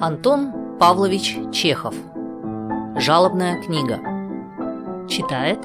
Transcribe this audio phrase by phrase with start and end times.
[0.00, 1.92] Антон Павлович Чехов.
[2.94, 3.98] Жалобная книга.
[5.08, 5.58] Читает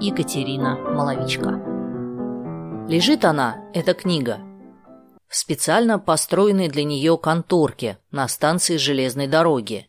[0.00, 1.62] Екатерина Маловичка.
[2.88, 4.40] Лежит она, эта книга,
[5.28, 9.88] в специально построенной для нее конторке на станции железной дороги.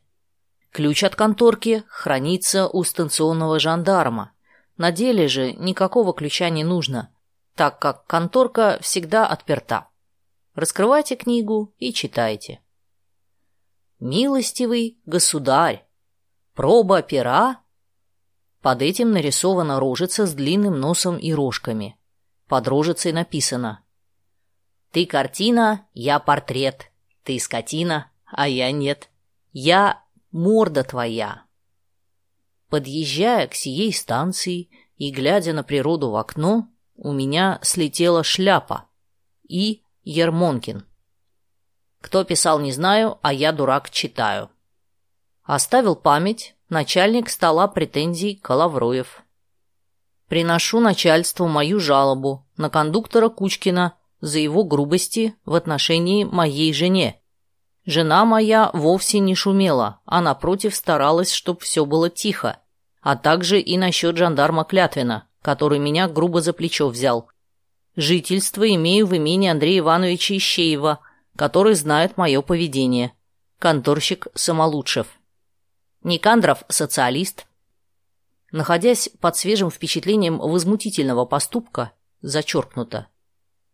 [0.71, 4.32] Ключ от конторки хранится у станционного жандарма.
[4.77, 7.09] На деле же никакого ключа не нужно,
[7.55, 9.88] так как конторка всегда отперта.
[10.54, 12.59] Раскрывайте книгу и читайте.
[14.00, 15.87] «Милостивый государь!
[16.54, 17.61] Проба пера!»
[18.61, 21.97] Под этим нарисована рожица с длинным носом и рожками.
[22.47, 23.83] Под рожицей написано
[24.92, 26.92] «Ты картина, я портрет,
[27.23, 29.10] ты скотина, а я нет,
[29.51, 31.43] я морда твоя».
[32.70, 38.89] Подъезжая к сией станции и глядя на природу в окно, у меня слетела шляпа
[39.48, 40.86] и Ермонкин.
[42.08, 44.50] Кто писал, не знаю, а я, дурак, читаю.
[45.44, 49.23] Оставил память начальник стола претензий Коловроев.
[50.30, 57.20] Приношу начальству мою жалобу на кондуктора Кучкина за его грубости в отношении моей жене.
[57.86, 62.62] Жена моя вовсе не шумела, а напротив старалась, чтоб все было тихо,
[63.02, 67.28] а также и насчет жандарма Клятвина, который меня грубо за плечо взял.
[67.98, 71.02] Жительство имею в имении Андрея Ивановича Ищеева,
[71.38, 73.14] который знает мое поведение.
[73.60, 75.08] Конторщик Самолучшев.
[76.04, 77.46] Никандров– социалист.
[78.52, 83.08] Находясь под свежим впечатлением возмутительного поступка, зачеркнуто.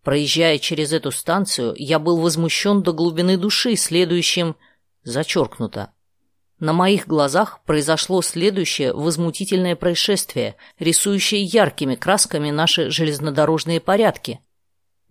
[0.03, 4.55] Проезжая через эту станцию, я был возмущен до глубины души следующим
[5.03, 5.93] зачеркнуто.
[6.59, 14.41] На моих глазах произошло следующее возмутительное происшествие, рисующее яркими красками наши железнодорожные порядки–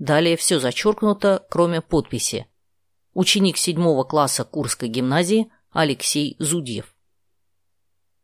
[0.02, 2.48] Далее все зачеркнуто, кроме подписи.
[3.14, 6.96] Ученик седьмого класса Курской гимназии Алексей Зудьев.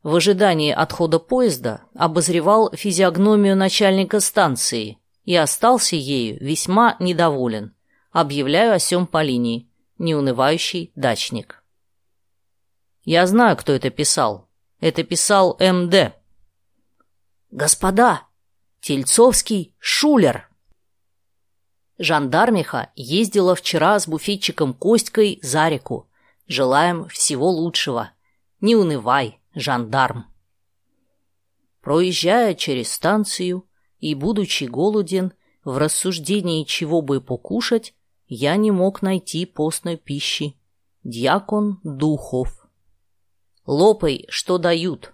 [0.02, 7.76] В ожидании отхода поезда обозревал физиогномию начальника станции и остался ею весьма недоволен.
[8.10, 9.70] Объявляю о сём по линии.
[9.98, 11.62] Неунывающий дачник.
[13.04, 14.48] Я знаю, кто это писал.
[14.80, 16.12] Это писал МД.
[17.52, 18.24] «Господа!
[18.80, 20.47] Тельцовский Шулер!»
[21.98, 26.08] Жандармиха ездила вчера с буфетчиком Костькой за реку.
[26.46, 28.12] Желаем всего лучшего.
[28.60, 30.26] Не унывай, жандарм.
[31.80, 35.32] Проезжая через станцию и будучи голоден,
[35.64, 37.94] в рассуждении чего бы покушать,
[38.26, 40.56] я не мог найти постной пищи.
[41.02, 42.68] Дьякон Духов.
[43.66, 45.12] Лопай, что дают.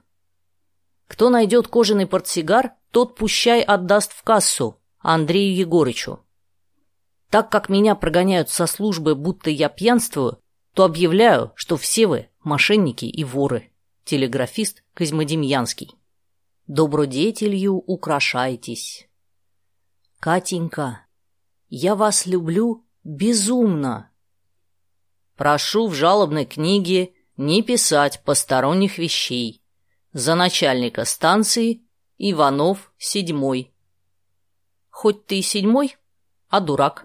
[1.07, 6.21] Кто найдет кожаный портсигар, тот пущай отдаст в кассу Андрею Егорычу.
[7.31, 10.39] Так как меня прогоняют со службы, будто я пьянствую,
[10.75, 13.71] то объявляю, что все вы мошенники и воры.
[14.05, 15.95] Телеграфист Козьмодемьянский.
[16.67, 19.09] Добродетелью украшайтесь.
[20.21, 21.07] Катенька,
[21.69, 24.11] я вас люблю безумно.
[25.37, 29.61] Прошу в жалобной книге не писать посторонних вещей.
[30.13, 31.83] За начальника станции
[32.19, 33.75] Иванов седьмой.
[34.91, 35.97] Хоть ты и седьмой,
[36.49, 37.05] а дурак.